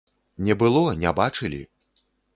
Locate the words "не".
0.47-0.55, 1.03-1.13